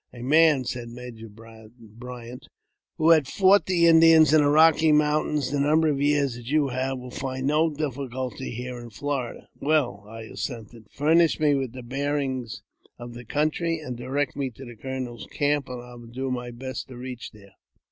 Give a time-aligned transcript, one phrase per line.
[0.13, 2.47] ''A man," said Major Bryant,"
[2.97, 6.69] who has fought the Indians in the Kocky Mountains khe number of years that you
[6.69, 10.87] have, will find no difficulty here in Florida." 22 338 AUTOBIOGBAPHY OF" Well," I assented,"
[10.97, 12.63] furnish me with the bearings
[12.97, 16.55] of th country, and direct me to the colonel's camp, and I will do m
[16.55, 17.53] best to reach there."